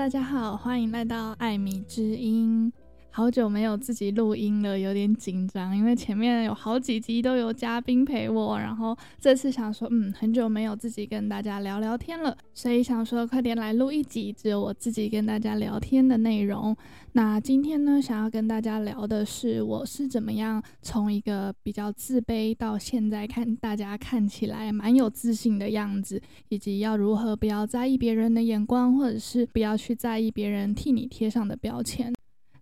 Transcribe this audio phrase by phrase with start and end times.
[0.00, 2.72] 大家好，欢迎来到艾米之音。
[3.12, 16.76] 好久没有自己录音了，有点紧张，因为前面有好几集都有嘉宾陪我，然后这次想说，嗯，很久没有自己跟大家聊聊天了，所以想说快点来录一集只有我自己跟大家聊天的内容。
[17.12, 32.12] 那今天呢，想要跟大家聊的是，我是怎么样从一个比较自卑到现在看大家看起来蛮有自信的样子，以及要如何不要在意别人的眼光，或者是不要去在意别人替你贴上的标签。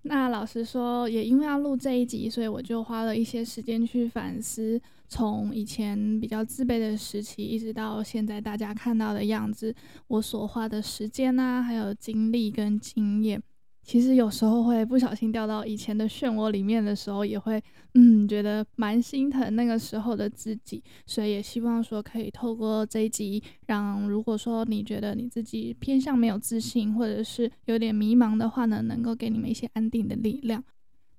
[0.02, 9.74] 那老实说，也因为要录这一集，所以我就花了一些时间去反思，从以前比较自卑的时期，一直到现在大家看到的样子，
[10.06, 13.42] 我所花的时间啊，还有精力跟经验。
[13.88, 17.58] 其实有时候会不小心掉到以前的漩涡里面的时候，也会
[17.94, 30.62] 嗯觉得蛮心疼那个时候的自己，所以也希望说可以透过这一集，让如果说你觉得你自己偏向没有自信，或者是有点迷茫的话呢，能够给你们一些安定的力量。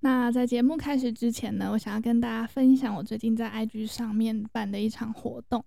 [0.01, 5.65] 那在节目开始之前呢，我想要跟大家分享我最近在 IG 上面办的一场活动。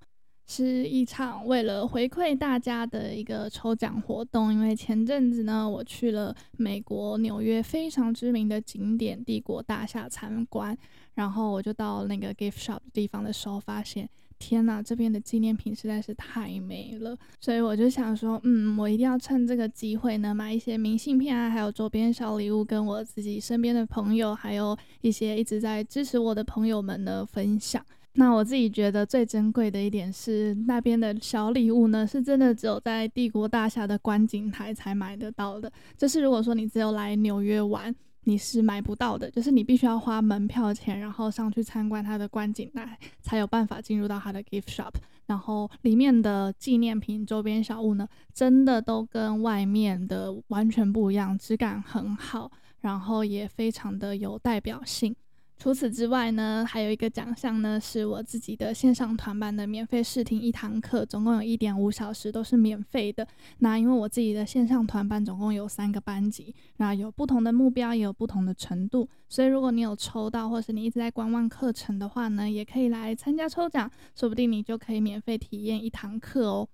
[0.54, 10.76] 是一场为了回馈大家的一个抽奖活动，因为前阵子呢，我去了美国纽约非常知名的景点帝国大厦参观，
[11.14, 14.06] 然后我就到那个 gift shop 的地方的时候，发现
[14.38, 27.82] 天呐，这边的纪念品实在是太美了，所以我就想说，嗯，我一定要趁这个机会呢，买一些明信片啊，还有周边小礼物，跟我自己身边的朋友，还有一些一直在支持我的朋友们呢分享。
[28.14, 35.72] 那我自己觉得最珍贵的一点是，那边的小礼物呢，是真的只有在帝国大厦的观景台才买得到的。
[35.96, 39.30] 就是如果说你只有来纽约玩，你是买不到的。
[39.30, 44.92] 就是你必须要花门票钱，然后上去参观它的观景台，才有办法进入到它的 gift shop。
[45.24, 52.50] 然后里面的纪念品、周边小物呢，真的都跟外面的完全不一样，质感很好，
[52.80, 55.16] 然后也非常的有代表性。
[55.62, 63.24] 除此之外呢，还有一个奖项呢，是我自己的线上团班的免费试听一堂课，总共有一点五小时，都是免费的。
[63.60, 76.68] 那因为我自己的线上团班总共有三个班级，那有不同的目标，也有不同的程度，所以如果你有抽到，或是你一直在观望课程的话呢，也可以来参加抽奖，说不定你就可以免费体验一堂课哦。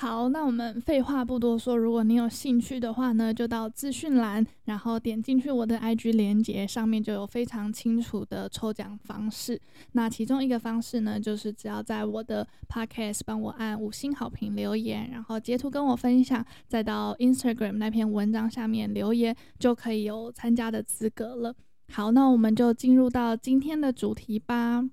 [0.00, 9.60] 好，那我们废话不多说，如果你有兴趣的话呢，就到资讯栏，然后点进去我的 IG 连接，上面就有非常清楚的抽奖方式。
[9.92, 21.52] 那其中一个方式呢，就是只要在我的 Podcast 帮我按五星好评留言，然后截图跟我分享，再到 Instagram 那篇文章下面留言，就可以有参加的资格了。
[21.92, 24.88] 好，那我们就进入到今天的主题吧。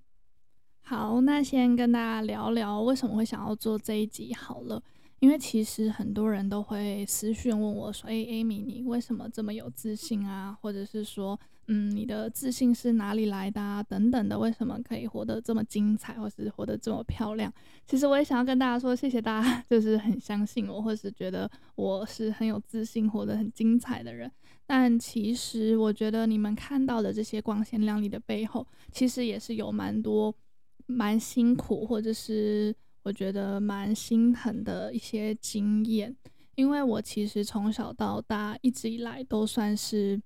[0.81, 4.81] 好，那先跟大家聊聊为什么会想要做这一集好了。
[5.25, 10.55] 因为其实很多人都会私讯问我说：“诶，Amy，你为什么这么有自信啊？
[10.61, 13.81] 或者是说，嗯，你的自信是哪里来的啊？
[13.81, 17.51] 等等的，为什么可以活得这么精彩，或是活得这么漂亮？”
[17.87, 24.31] 其实我也想要跟大家说，谢谢大家， 就是很相信我，或是觉得我是很有自信、活得很精彩的人。
[24.67, 30.31] 但其实我觉得你们看到的这些光鲜亮丽的背后，其实也是有蛮多
[30.85, 32.75] 蛮辛苦，或者是。
[33.05, 36.13] 我觉得蛮心疼的一些经验，
[36.55, 40.19] 因为我其实从小到大一直以来都算是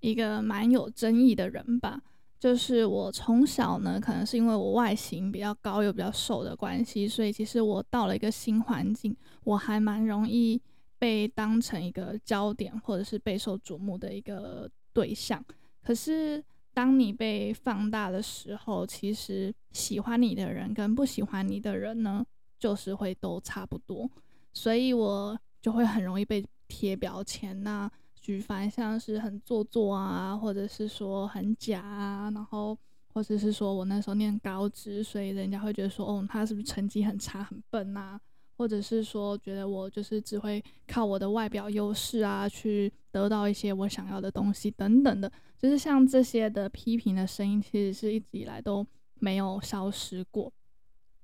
[0.00, 2.02] 一个蛮有争议的人吧。
[2.38, 10.60] 就是我从小呢，可能是因为我外形比较高又比较瘦的关系，所以其实我到了一个新环境，我还蛮容易
[10.98, 15.42] 被当成一个焦点或者是备受瞩目的一个对象。
[15.82, 16.44] 可是，
[16.74, 22.24] 当你被放大的时候，其实喜欢你的人跟不喜欢你的人呢，
[22.58, 24.10] 就是会都差不多，
[24.52, 27.90] 所以我就会很容易被贴标签呐，
[28.20, 32.76] 举凡像是很做作啊，或者是说很假啊，然后
[33.12, 38.18] 或者是说我那时候念高职，所以人家会觉得说，哦，他是不是成绩很差很笨呐？
[38.62, 45.28] 或者是说，觉得我就是只会靠我的外表优势啊，去得到一些我想要的东西等等的，
[45.58, 48.86] 就是像这些的批评的声音，其实是一直以来都
[49.18, 50.52] 没有消失过。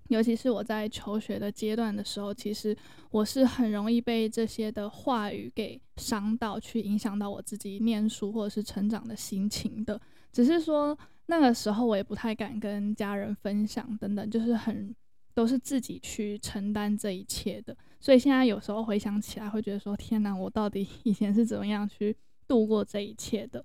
[0.08, 2.76] 尤其是我在求学的阶段的时候，其实
[3.12, 10.00] 我是很容易被这些的话语给伤到，去影响到我自己念书或者是成长的心情的。
[10.32, 14.92] 只是说那个时候我也不太敢跟家人分享，等等，就是很。
[15.38, 22.16] 都是自己去承担这一切的，所以现在有时候回想起来，会觉得说：天哪，我到底 以前是怎么样去
[22.48, 23.64] 度过这一切的？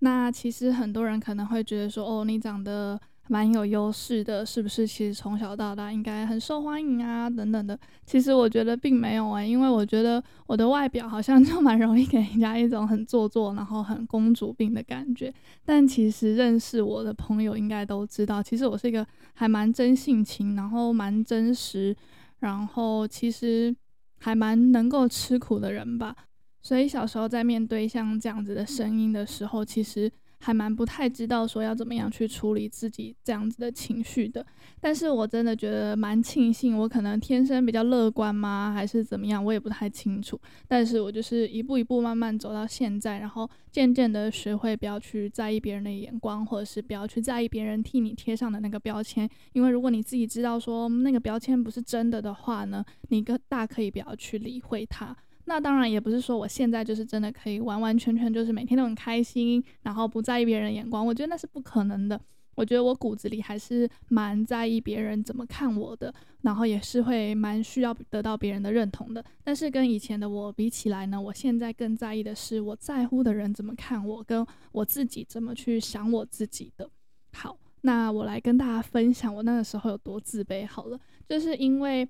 [0.00, 4.86] 那其实很多人可能会觉得说：哦，你长得蛮有优势的，是不是？
[4.86, 7.78] 其实从小到大应该很受欢迎啊，等等的。
[8.04, 15.32] 其实我觉得并没有啊、因为我觉得我的外表好像 就蛮容易给人家一种很做作，然后很公主病的感觉。
[15.64, 21.96] 但其实认识我的朋友应该都知道，其实我是一个还蛮真性情，然后蛮真实，
[22.40, 23.74] 然后其实
[24.18, 26.14] 还蛮能够吃苦的人吧。
[26.60, 30.10] 所以小时候在面对像这样子的声音的时候，其实。
[30.44, 34.44] 还蛮不太知道说要怎么样去处理自己这样子的情绪的，
[34.80, 40.40] 但是我真的觉得蛮庆幸，我可能天生比较乐观吗，还是怎么样，我也不太清楚。
[40.66, 55.16] 但是我就是一步一步慢慢走到现在，然后渐渐的学会不要去在意别人的眼光，或者是不要去在意别人替你贴上的那个标签，因为如果你自己知道说那个标签不是真的的话呢，你个大可以不要去理会它。
[55.44, 61.04] 那当然也不是说我现在就是真的可以完完全全就是每天都很开心，然后不在意别人眼光。
[61.04, 62.20] 我觉得那是不可能的。
[62.54, 69.24] 我觉得我骨子里还是蛮在意别人怎么看我的，然后也是会蛮需要得到别人的认同的。
[69.42, 76.88] 但是跟以前的我比起来呢，我现在更在意的是我在乎的人怎么看我，跟我自己怎么去想我自己的。
[77.32, 80.66] 好，那我来跟大家分享我那个时候有多自卑。
[80.66, 82.06] 好了，就是因为。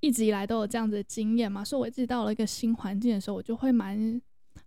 [0.00, 4.20] 一直以来都有这样子的经验嘛，所以我自己到了一个新环境的时候，我就会蛮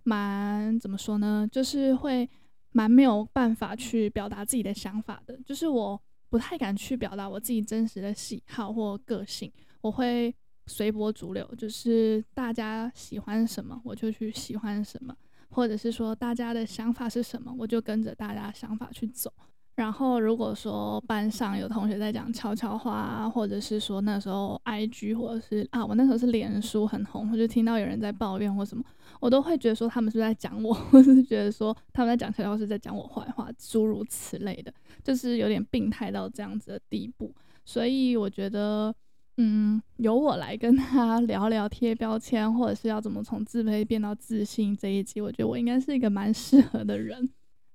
[0.03, 1.47] 蛮怎么说呢？
[1.51, 2.29] 就是会
[2.71, 5.99] 蛮没有办法去表达自己的想法的，就是我
[6.29, 10.33] 不太敢去表达我自己真实的喜好或个性，我会
[10.67, 15.15] 随波逐流，就是大家喜欢什么我就去喜欢什么，
[15.49, 19.31] 或者是说大家的想法是什么，我就跟着大家想法去走。
[19.79, 28.83] 然后，如果说班上有同学在讲悄悄话啊，或者是说那时候 IG 或者是啊，我那时候是脸书很红，我就听到有人在抱怨或什么，
[29.21, 37.33] 我都会觉得说他们是不是在讲我，或者是觉得说他们在讲悄悄话是在讲我坏话，诸如此类的，就是有点病态到这样子的地步。
[37.63, 38.93] 所以我觉得，
[39.37, 47.29] 嗯，由我来跟他聊聊贴标签，或者是要怎么从自卑变到自信这一集，我觉得我应该是一个蛮适合的人。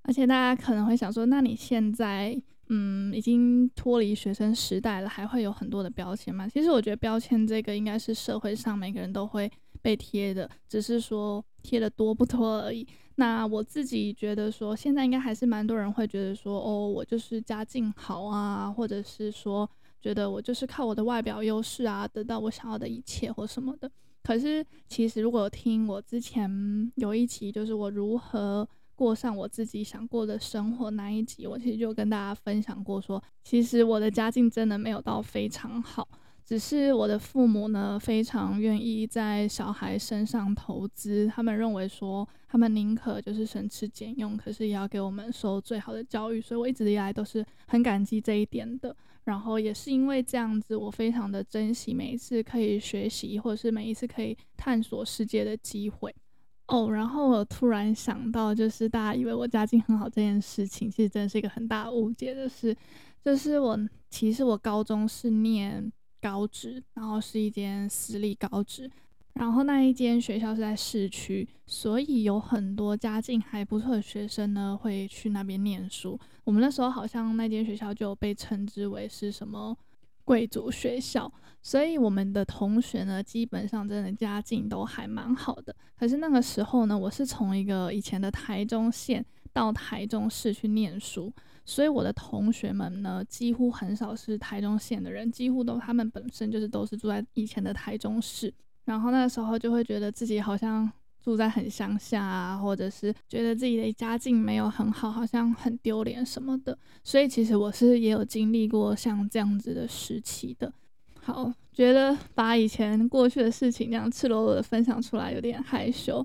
[0.05, 6.47] 而且大家可能会想说，那你现在嗯已经脱离学生时代了，还会有很多的标签吗？
[6.47, 12.87] 其实我觉得标签这个应该是社会上每个人都会被贴的，只是说贴的多不多而已。
[13.17, 19.69] 那我自己觉得说，现在应该还是蛮多人会觉得说，哦，我就是家境好啊，或者是说
[20.03, 23.91] 觉得我就是靠我的外表优势啊，得到我想要的一切或什么的。
[24.23, 28.69] 可是其实如果听我之前有一期，就是我如何。
[28.95, 36.09] 过上我自己想过的生活那一集，我其实就跟大家分享过说，其实我的家境真的没有到非常好，
[36.45, 48.95] 只是我的父母呢非常愿意在小孩身上投资，他们认为说他们宁可就是省吃俭用，可是也要给我们受最好的教育，所以我一直以来都是很感激这一点的。
[49.25, 56.15] 然后也是因为这样子，我非常的珍惜每一次可以学习，或者是每一次可以探索世界的机会。
[56.67, 62.75] 哦，然后我突然想到，就是大家以为我家境很好这件事情，其实真的是一个很大误解的事。
[63.23, 63.79] 就是我
[64.11, 68.91] 其实我高中是念高职，然后是一间私立高职，
[69.35, 76.19] 然后那一间学校是在市区，所以有很多家境还不错的学生呢会去那边念书。
[76.45, 79.77] 我们那时候好像那间学校就被称之为是什么
[80.25, 81.33] 贵族学校。
[81.63, 85.75] 所以我们的同学呢，基本上真的家境都还蛮好的。
[85.99, 91.33] 可是那个时候呢，我是从一个以前的台中县到台中市去念书，
[91.65, 98.53] 所以我的同学们呢，几乎很少是台中县的人，几乎都他们本身就是都是住在以前的台中市。
[98.85, 100.93] 然后那个时候就会觉得自己好像
[101.25, 106.79] 住在很乡下啊，或者是觉得自己的家境没有很好，好像很丢脸什么的。
[107.03, 110.71] 所以其实我是也有经历过像这样子的时期的。
[111.23, 116.25] 好，觉得把以前过去的事情这样赤裸裸的分享出来有点害羞。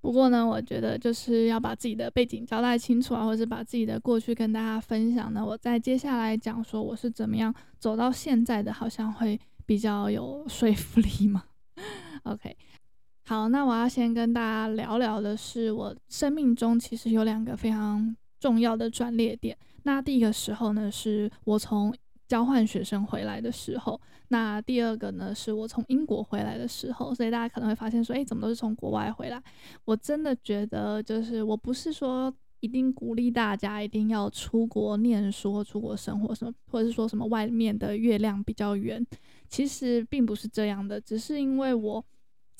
[0.00, 5.44] 不过呢，我觉得就是要把自己的背景交代清楚啊，或者把自己的过去跟大家分享呢。
[5.44, 11.42] 我在接下来讲说我是怎么样走到现在的，好像会比较有说服力嘛。
[12.22, 12.56] OK，
[13.30, 19.56] 好，那我要先跟大家聊聊的是，我生命中其实有两个非常重要的转捩点。
[19.84, 21.94] 那第一个时候呢，是我从
[22.26, 29.40] 交换学生回来的时候，那第二个呢，是我从英国回来的时候，所以大家可能会发现说，诶，怎么都是从国外回来？
[29.84, 39.06] 我真的觉得，就是我不是说一定鼓励大家一定要出国念书出国生活什么，或者是说什么外面的月亮比较圆，
[39.48, 42.04] 其实并不是这样的，只是因为我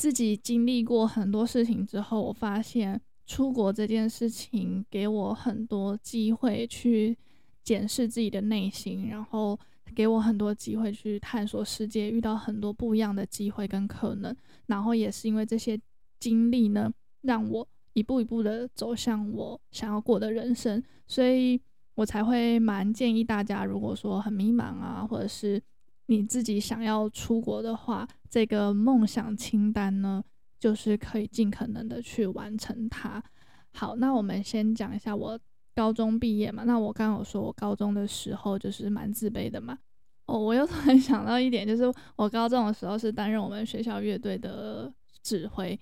[0.00, 7.18] 自己经历过很多事情之后，我发现出国这件事情给我很多机会去。
[7.62, 9.56] 检视自己的内心，然后
[9.94, 14.34] 给我很多机会去探索世界，遇到很多不一样的机会跟可能。
[14.66, 15.78] 然后也是因为这些
[16.18, 16.90] 经历呢，
[17.20, 21.60] 让我一步一步的走向我想要过的人生，所以
[21.94, 25.62] 我才会蛮建议大家，如果说很迷茫啊，或者是
[26.10, 30.20] 你自己想要出国的话，这个梦想清单呢，
[30.58, 33.22] 就是可以尽可能的去完成它。
[33.70, 35.38] 好，那我们先讲一下我
[35.72, 36.64] 高中毕业嘛。
[36.64, 39.78] 那我刚刚有说我高中的时候就是蛮自卑的嘛。
[40.26, 41.84] 哦，我又突然 想到一点，就是
[42.16, 45.78] 我高中的时候是担任我们学校乐队的指挥。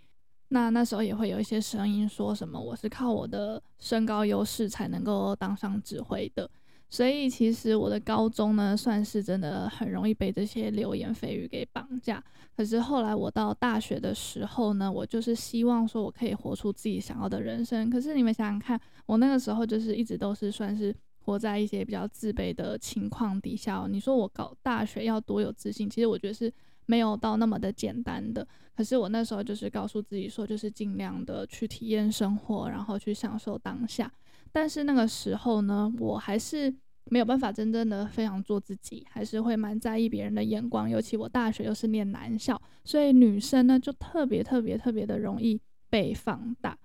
[0.48, 6.50] 那那时候也会有一些声音说什么我是靠我的身高优势才能够当上指挥的。
[6.90, 12.22] 所以其实我的高中呢，算是真的很容易被这些流言蜚语给绑架。
[12.56, 17.90] 可是后来我到大学的时候呢，我就是希望说我可以活出自己想要的人生。
[17.90, 23.86] 可是你们想想看，我那个时候就是一直都是算是活在一些比较自卑的情况底下。
[23.90, 26.50] 你说我搞大学要多有自信，其实我觉得是
[26.86, 28.46] 没有到那么的简单的。
[28.74, 34.10] 可是我那时候就是告诉自己说，就是尽量的去体验生活，然后去享受当下。
[34.52, 36.74] 但是那个时候呢，我还是
[37.10, 40.88] 没有办法真正的非常做自己，还是会蛮在意别人的眼光。
[40.88, 46.76] 尤其我大学又是念男校，所以女生呢就特别特别特别的容易被放大。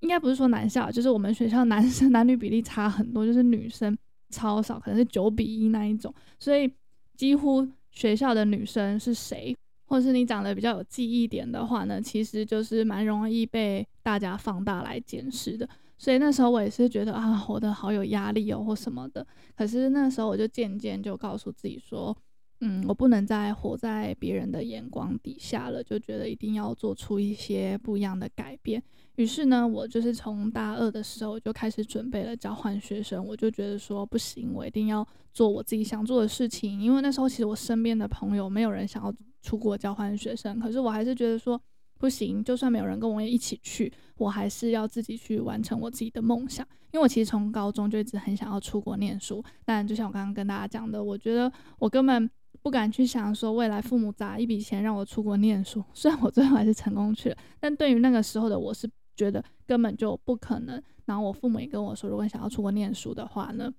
[0.00, 3.96] 应该不是说男校，就是我们学校男生 男女比例差很多，就是女生
[4.30, 6.12] 超少，可能是九比一那一种。
[6.38, 6.70] 所以
[7.16, 15.68] 几乎学校的女生是谁，或者是你长得比较有记忆点的话呢，其实就是蛮容易被大家放大来检视的。
[16.00, 19.24] 所以那时候我也是觉得啊，活得好有压力哦，或什么的。
[19.54, 22.16] 可是那时候我就渐渐就告诉自己说，
[22.62, 28.82] 嗯，我不能再活在别人的眼光底下了，就觉得一定要做出一些不一样的改变。
[29.16, 33.22] 于是呢，我就是从大二的时候就开始准备了交换学生。
[33.22, 36.80] 我就觉得说不行，我一定要做我自己想做的事情。
[36.80, 41.60] 因为那时候其实我身边的朋友没有人想要出国交换学生，可是我还是觉得说。
[42.00, 46.66] 不行，就算没有人跟我一起去，我还是要自己去完成我自己的梦想。
[46.92, 52.28] 因为我其实从高中就一直很想要出国念书，但就像我刚刚跟大家讲的，我觉得我根本
[52.62, 55.84] 不敢去想说未来父母砸一笔钱让我出国念书。
[55.92, 60.82] 虽然我最后还是成功去了，但对于那个时候的我是觉得根本就不可能。
[61.04, 63.70] 然后我父母也跟我说，如果想要出国念书的话呢，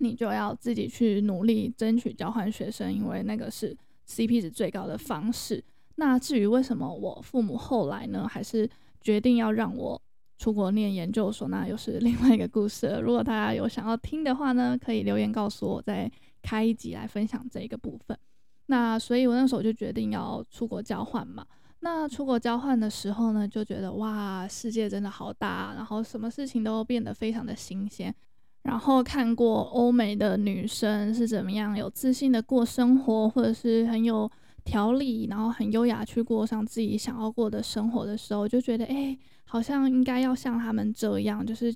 [0.00, 3.74] 你就要自己去努力争取交换学生，因为那个是
[4.06, 5.64] CP 值最高的方式。
[6.00, 10.00] 那至于为什么我父母后来呢，还是决定要让我
[10.38, 13.00] 出国念研究所，那又是另外一个故事了。
[13.00, 16.08] 如果大家有想要听的话呢，可以留言告诉我，再
[16.40, 18.16] 开一集来分享这个部分。
[18.66, 21.44] 那所以我那时候就决定要出国交换嘛。
[21.80, 28.14] 那出国交换的时候呢，就觉得哇，世界真的好大，然后什么事情都变得非常的新鲜。
[28.62, 34.30] 然后看过欧美的女生是怎么样有自信的过生活，或者是很有。
[34.68, 41.74] 条理，然后很优雅去过上自己想要过的生活的时候，就觉得，哎，好像应该要像他们这样，就是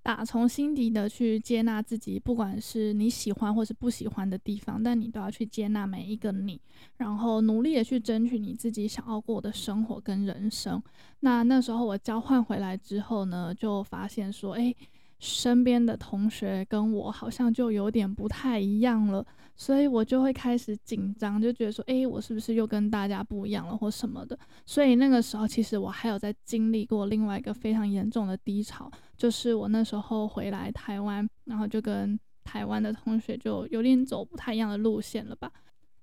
[0.00, 6.60] 打从心底的去接纳自己，不管是你喜欢或是不喜欢的地方，但你都要去接纳每一个你，
[6.98, 10.80] 然后努力的去争取你自己想要过的生活跟人生。
[11.18, 14.72] 那那时候我交换回来之后呢，就发现说，哎。
[15.20, 19.24] 身边的同学跟我好像就有点不太一样了，
[19.54, 24.38] 所以我就会开始紧张，就觉得说，诶，我是不是又跟大家不一样了，或什么的。
[24.64, 35.52] 所以那个时候，其实我还有在经历过另外一个非常严重的低潮，就是我那时候回来台湾，然后就跟台湾的同学就有点走不太一样的路线了吧。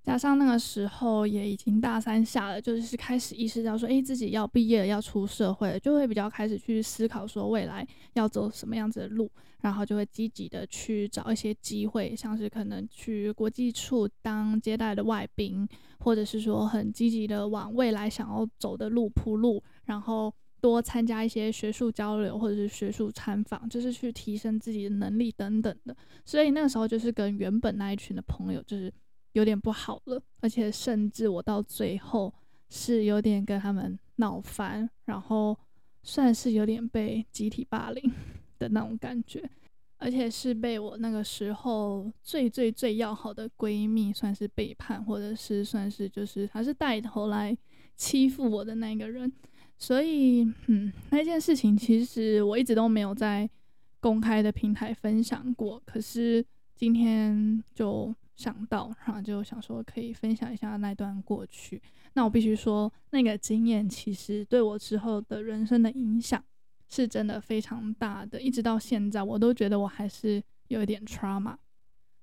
[0.08, 15.68] 加上那个时候也已经大三下了，就是开始意识到说，诶，自己要毕业了，要出社会了，就会比较开始去思考说未来要走什么样子的路，然后就会积极的去找一些机会，像是可能去国际处当接待的外宾，
[16.00, 25.94] 或者是说很积极的往未来想要走的路铺路，然后多参加一些学术交流或者是学术参访，就是去提升自己的能力等等的。
[26.24, 28.90] 所以那个时候就是跟原本那一群的朋友就是。
[29.38, 32.34] 有点不好了，而且甚至我到最后
[32.70, 35.56] 是有点跟他们闹翻，然后
[36.02, 38.12] 算是有点被集体霸凌
[38.58, 39.48] 的那种感觉，
[40.00, 47.56] 而且是被我那个时候最最最要好的闺蜜算是背叛，或者是算是就是还是带头来
[47.96, 49.32] 欺负我的那个人，
[49.78, 53.48] 所以嗯，那件事情其实我一直都没有在
[54.00, 56.44] 公开的平台分享过，可是
[56.76, 58.12] 今天就。
[58.38, 61.82] 想到，然后就想说可以分享一下那段过去。
[62.14, 66.42] 那我必须说，那个经验其实对我之后的人生的影响
[66.88, 68.40] 是真的非常大的。
[68.40, 71.56] 一直到现在，我都觉得我还是有一点 trauma，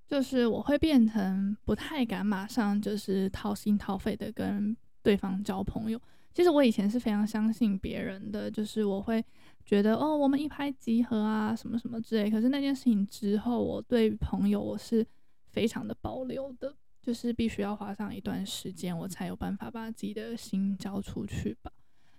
[0.09, 6.00] 就是我会变成不太敢马上就是掏心掏肺的跟对方交朋友。
[6.33, 9.25] 其实我以前是非常相信别人的，就是我会
[9.64, 12.28] 觉得哦，我们一拍即合啊，什么什么之类。
[12.28, 15.06] 可是那件事情之后，我对朋友我是
[15.54, 21.70] 非常的保留的，就是必须要花上一段时间，我才有办法把自己的心交出去吧。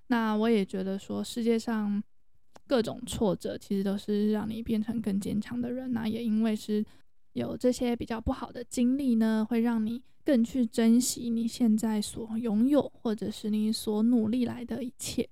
[0.08, 2.02] 那我也觉得说，世界上
[2.66, 5.92] 各种挫折其实都是让你变成更坚强的人。
[5.92, 6.86] 那也因为是
[7.34, 10.02] 有这些比较不好的经历呢，会让你。
[10.26, 15.30] 更去珍惜你现在所拥有，或者是你所努力来的一切。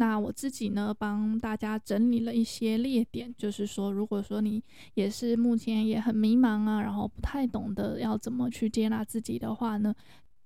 [0.00, 4.64] 那我自己呢，帮大家整理了一些列点，就是说，如果说你
[4.94, 9.94] 也是目前也很迷茫啊，然后不太懂得要怎么去接纳自己的话呢，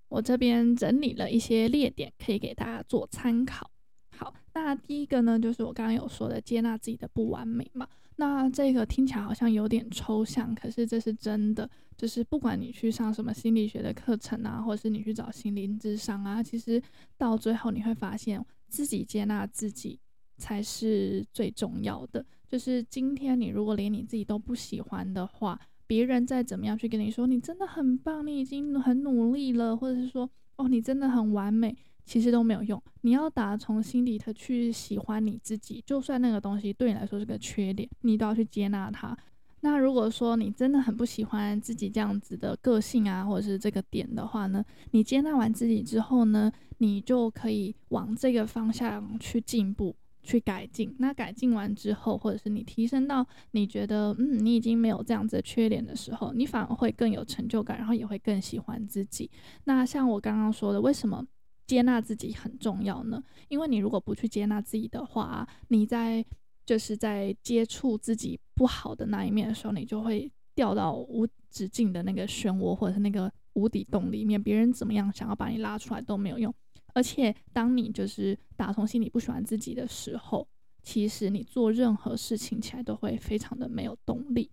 [0.08, 3.70] 我这边整理了一些列点，可以给大家做参考。
[4.16, 7.87] 好，那第一个呢，就是我刚刚有说的接纳自己的不完美嘛。
[8.16, 11.70] 那这个听起来好像有点抽象，可是这是真的。
[11.96, 16.82] 就是不管你去上什么心理学的课程啊，或者是你去找心灵智商啊，其实
[17.16, 20.00] 到最后你会发现，自己接纳自己
[20.36, 22.24] 才是最重要的。
[22.48, 32.82] 就是今天你如果连你自己都不喜欢的话，别人再怎么样去跟你说你真的很棒，你已经很努力了，或者是说哦你真的很完美，其实都没有用。
[33.02, 39.16] 你要打从心底的去喜欢你自己，就算那个东西对你来说是个缺点，你都要去接纳它。
[39.64, 50.94] 那如果说你真的很不喜欢自己这样子的个性啊，或者是这个点的话呢，你接纳完自己之后呢，你就可以往这个方向去进步、去改进。
[50.99, 59.30] 那改进完之后，或者是你提升到你觉得嗯，你已经没有这样子的缺点的时候，你反而会更有成就感，然后也会更喜欢自己。
[59.64, 61.26] 那像我刚刚说的，为什么
[61.66, 63.25] 接纳自己很重要呢？
[63.49, 66.23] 因为你如果不去接纳自己的话，你在
[66.66, 74.42] 就是在接触自己不好的那一面的时候，你就会掉到无止境的那个漩涡，或者是那个无底洞里面。
[74.42, 76.55] 别人怎么样想要把你拉出来都没有用。
[76.94, 80.46] 而且，当你就是打从心里不喜欢自己的时候，
[80.83, 84.50] 其实你做任何事情起来都会非常的没有动力。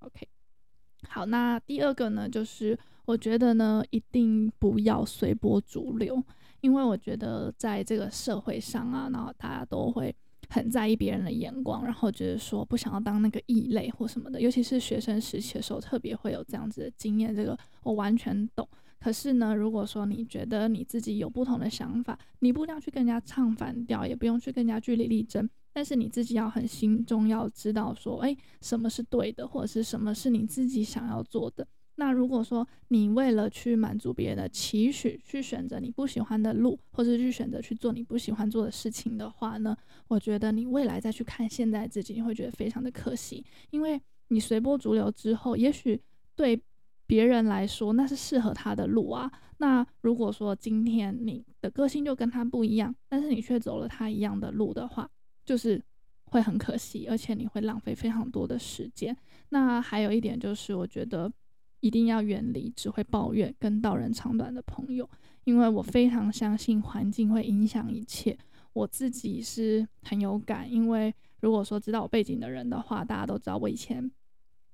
[0.00, 0.28] OK，
[1.08, 6.22] 好，那第二个呢，就是我觉得呢，一定不要随波逐流，
[6.60, 10.14] 因为我觉得在这个社会上啊，然后大家都会。
[10.48, 17.34] 很在意别人的眼光，然后觉得说不想要当那个异类或什么的，尤其是学生时期的时候，特别会有这样子的经验。
[17.34, 18.68] 这个我完全懂。
[18.98, 31.66] 可是呢，如果说你觉得你自己有不同的想法，你不一定要去跟人家唱反调，也不用去跟人家据理力争，但是你自己要很心中要知道说，诶，什么是对的，或者是什么是你自己想要做的。
[31.98, 39.74] 那如果说你为了去满足别人的期许，去选择你不喜欢的路，或者去选择去做你不喜欢做的事情的话呢，
[40.06, 45.98] 我觉得你未来再去看现在自己，你会觉得非常的可惜，因为你随波逐流之后，也许
[46.34, 46.62] 对
[47.06, 49.32] 别人来说那是适合他的路啊。
[49.56, 55.08] 那如果说今天你的个性就跟他不一样，但是你却走了他一样的路的话，
[55.46, 55.82] 就是
[56.26, 59.16] 会很可惜，而且你会浪费非常多的时间。
[59.48, 61.32] 那还有一点就是，我觉得。
[61.86, 65.08] 一定要远离只会抱怨跟道人长短的朋友，
[65.44, 68.36] 因为我非常相信环境会影响一切。
[68.72, 74.10] 我自己是很有感，因为如果说知道我背景的人的话，大家都知道我以前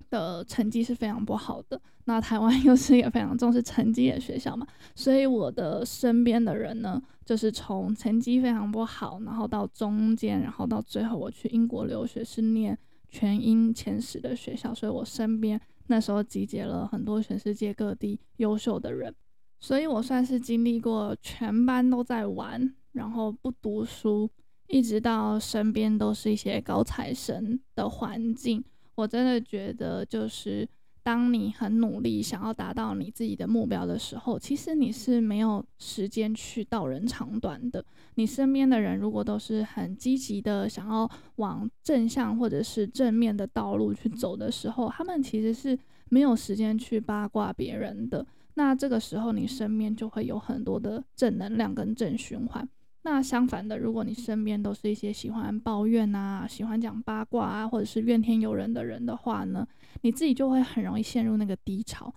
[0.08, 1.78] 的成绩是非常不好的。
[2.06, 12.76] 那台湾又是一个非常重视成绩的学校嘛，所以我的身边的人呢，就是从成绩非常不好，然后到中间，然后到最后我去英国留学是念
[13.08, 15.60] 全英前十的学校，所以我身边。
[15.92, 19.14] 那时候集结了很多全世界各地优秀的人，
[19.60, 24.30] 所以我算是经历过全班都在玩，然后不读书，
[24.68, 28.64] 一直到身边都是一些高材生的环境。
[28.94, 30.66] 我真的觉得就是。
[31.02, 37.84] 当你很努力想要达到你自己的目标的时候，其实你是没有时间去道人长短的。
[38.14, 48.24] 你身边的人如果都是很积极的想要往正向或者是正面的道路去走的时候，他们其实是没有时间去八卦别人的。
[48.54, 52.68] 那这个时候，你身边就会有很多的正能量跟正循环。
[53.04, 59.66] 那相反的，如果你身边都是一些喜欢抱怨啊、喜欢讲八卦啊，或者是怨天尤人的人的话呢，
[60.02, 62.14] 你自己就会很容易陷入那个低潮，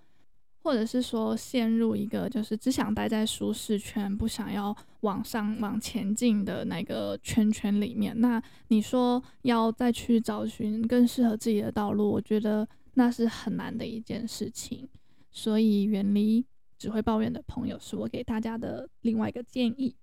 [0.62, 8.14] 或者是说陷入一个就是只想待在舒适圈，不想要往上往前进的那个圈圈里面。
[8.20, 14.88] 那你说要再去找寻更适合自己的道路，我觉得那是很难的一件事情。
[15.32, 16.46] 所以远离
[16.78, 19.96] 只会抱怨的朋友，是我给大家的另外一个建议。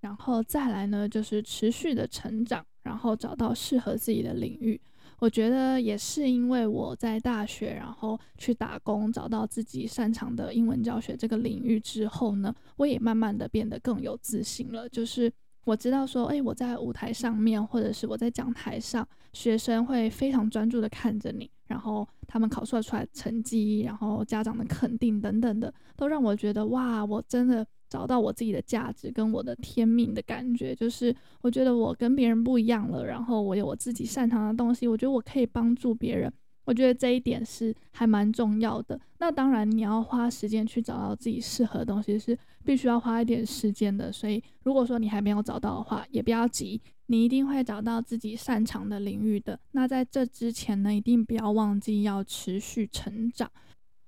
[0.00, 4.80] 然后再来呢，就是持续的成长，然后找到适合自己的领域。
[5.20, 14.88] 我觉得也是因为我在大学，然后去打工，找到自己擅长的英文教学这个领域之后呢，我也慢慢的变得更有自信了。
[14.88, 15.32] 就是
[15.64, 27.66] 我知道说，诶，我在舞台上面，或者是我在讲台上，学生会非常专注的看着你，然后他们考出来出来成绩，然后家长的肯定等等的，都让我觉得哇，我真的。
[27.88, 36.32] 找到我自己的价值跟我的天命的感觉，就是我觉得我跟别人不一样了，然后我有我自己擅长的东西，我觉得我可以帮助别人，
[36.64, 39.00] 我觉得这一点是还蛮重要的。
[39.18, 44.12] 那当然你要花时间去找到自己适合的东西，是必须要花一点时间的。
[44.12, 49.58] 所以如果说你还没有找到的话，也不要急，你一定会找到自己擅长的领域的。
[49.72, 53.50] 那在这之前呢，一定不要忘记要持续成长。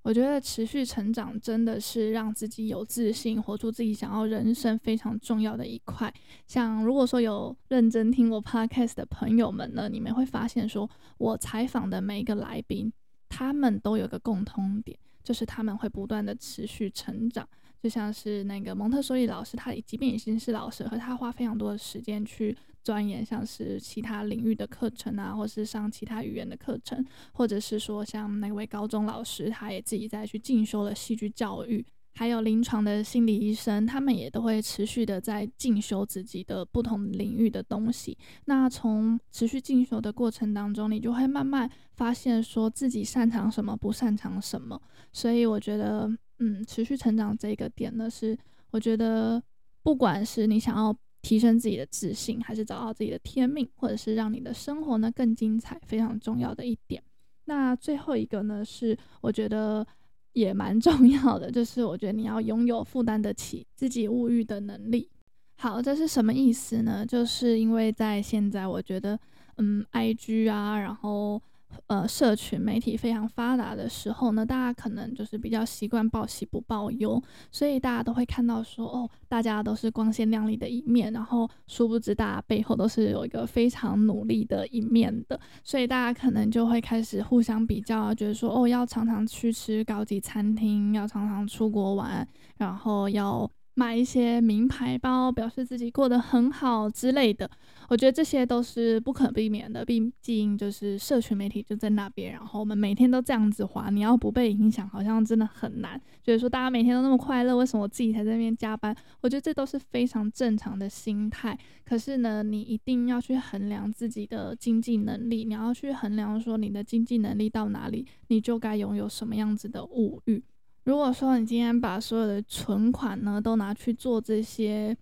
[0.03, 6.13] 我觉得持续成长真的是让自己有自信、活出自己想要人生非常重要的一块。
[6.47, 12.91] 像如果说有认真听过 podcast 的朋友们呢，你们会发现说，我采访的每一个来宾，
[13.29, 17.47] 他们都有个共通点，就是他们会不断的持续成长。
[17.83, 31.83] 就像是那个蒙特梭利老师，他即便已经是老师，和他花非常多的时间去钻研，像是其他领域的课程啊，或是上其他语言的课程，或者是说像那位高中老师，他也自己在去进修了戏剧教育，
[32.15, 38.19] 还有临床的心理医生，他们也都会持续的在进修自己的不同领域的东西。
[38.45, 44.79] 那从持续进修的过程当中，你就会慢慢发现说自己擅长什么，不擅长什么。
[45.13, 46.11] 所以我觉得。
[46.41, 48.37] 嗯，持续成长这个点呢，是
[48.71, 49.43] 我觉得，
[49.83, 57.03] 不管是你想要提升自己的自信，还是找到自己的天命，或者是让你的生活呢更精彩，非常重要的一点。
[57.45, 59.87] 那最后一个呢，是我觉得
[60.33, 65.11] 也蛮 重要的，就是我觉得你要拥有负担得起自己物欲的能力。
[65.57, 67.05] 好，这是什么意思呢？
[67.05, 69.19] 就是因为在现在，我觉得，
[69.59, 71.43] 嗯，IG 啊，然后。
[71.87, 93.51] 呃，社群媒体非常发达的时候呢，大家可能就是比较习惯报喜不报忧，所以大家都会看到说，哦，大家都是光鲜亮丽的一面，然后殊不知大家背后都是有一个非常努力的一面的，所以大家可能就会开始互相比较，觉得说，哦，要常常去吃高级餐厅，要常常出国玩，然后要。
[93.75, 97.49] 买一些名牌包，表示自己过得很好之类的，
[97.89, 99.85] 我觉得这些都是不可避免的。
[99.85, 106.01] 毕竟就是社群媒体就在那边，然后我们每天都这样子滑，你要不被影响，好像真的很难。
[106.23, 108.95] 就是说，大家每天都那么快乐，为什么我自己才在那边加班？
[109.23, 111.59] 我觉得这都是非常正常的心态。
[111.85, 120.43] 可是呢，你一定要去衡量自己的经济能力，你要去衡量说你的经济能力到哪里，你就该拥有什么样子的物欲。
[120.91, 124.97] 如果说你今天把所有的存款呢都拿去做这些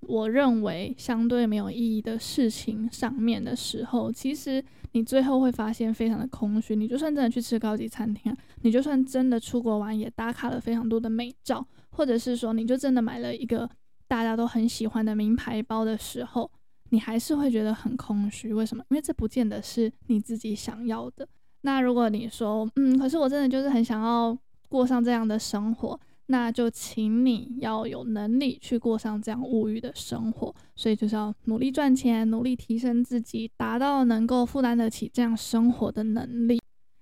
[0.00, 4.60] 我认为相对没有意义的事情上面的时候，其实
[4.94, 6.74] 你最后会发现非常的空虚。
[6.74, 13.70] 你就算真的去吃高级餐厅，你就算真的出国玩也打卡了非常多的美照，或者是说你就真的买了一个
[14.08, 16.50] 大家都很喜欢的名牌包的时候，
[16.90, 18.52] 你还是会觉得很空虚。
[18.52, 18.82] 为什么？
[18.90, 21.28] 因为这不见得是你自己想要的。
[21.60, 24.36] 那如果你说，嗯，可是我真的就是很想要。
[24.68, 36.60] 过上这样的生活，那就请你要有能力去过上这样物欲的生活，所以就是要努力赚钱，努力提升自己，达到能够负担得起这样生活的能力。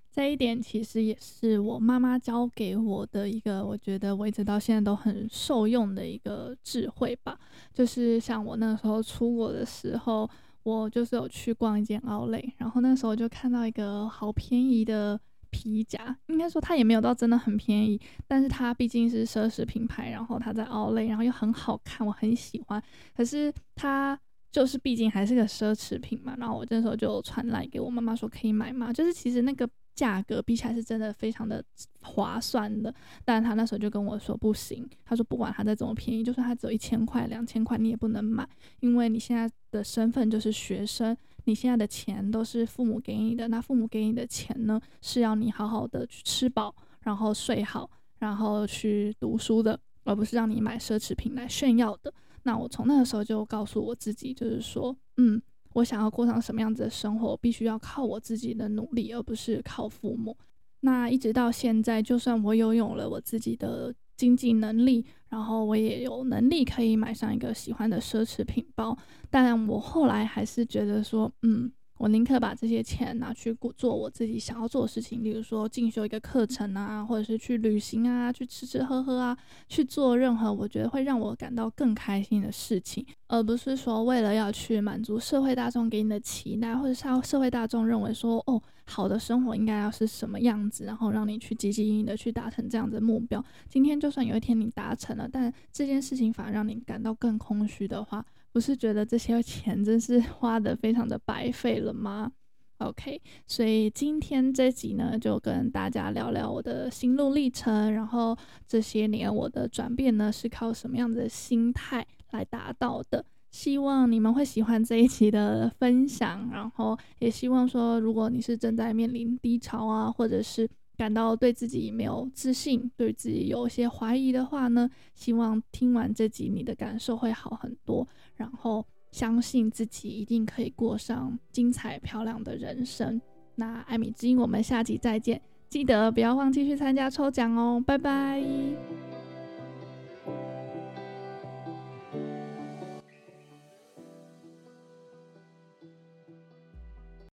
[0.09, 7.37] 这一点其实也是我妈妈教给我的一个，我觉得我一直到现在都很受用的一个智慧吧。
[7.73, 10.27] 就是像我那时候出国的时候，
[10.63, 15.19] 我就是有去逛一间奥莱然后那时候就看到一个好便宜的。
[15.51, 22.81] 皮夹应该说它也没有到真的很便宜，但是它毕竟是奢侈品牌，然后它在 Outlet，然后又很好看，我很喜欢。
[23.15, 24.19] 可是它
[24.51, 28.91] 就是毕竟还是个奢侈品嘛，然后我这时候就传来给我妈妈说可以买吗？
[28.93, 31.63] 就是其实那个价格比起来是真的非常的
[32.01, 32.93] 划算的，
[33.25, 38.47] 但是他那时候就跟我说不行，他说不管它再怎么便宜，就算它只有一千块、两千块，你也不能买，
[38.79, 41.15] 因为你现在的身份就是学生。
[41.47, 52.13] 你现在的钱都是父母给你的，那父母给你的钱呢，是要你好好的去吃饱，然后睡好，然后去读书的，而不是让你买奢侈品来炫耀的。
[52.43, 55.41] 那我从那个时候就告诉我自己，就是说，嗯，
[55.73, 60.37] 我想要过上什么样子的生活，必须要靠我自己的努力，而不是靠父母。
[60.81, 63.95] 那一直到现在，就算我拥有了我自己的。
[64.17, 68.97] 经济能力，然后我也有能力可以买上一个喜欢的奢侈品包，
[69.29, 93.43] 但我后来还是觉得说，嗯，我宁可把这些钱拿去做我自己想要做的事情，例如说进修一个课程啊，或者是去旅行啊，去吃吃喝喝啊，去做任何我觉得会让我感到更开心的事情，而不是说为了要去满足社会大众给你的期待，或者是社会大众认为说哦，好的生活应该要是什么样子，然后让你去积极应的去达成这样的目标。
[93.67, 98.23] 今天就算有一天你达成了，但这件事情反而让你感到更空虚的话。
[98.51, 102.31] 不是觉得这些钱真是 花的非常的白费了吗
[102.79, 113.25] ？OK，所以今天这集呢，就跟大家聊聊我的心路历程，然后这些年我的转变呢，是靠什么样的心态来达到的。
[113.49, 128.07] 希望你们会喜欢这一期的分享，然后也希望说，如果你是正在面临低潮啊，或者是感到对自己没有自信，对自己有些怀疑的话呢，希望听完这集你的感受会好很多。
[128.37, 133.19] 然后相信自己一定可以过上精彩漂亮的人生。
[133.55, 138.41] 那艾米之音，我们下集再见，记得不要忘记去参加抽奖哦，拜拜。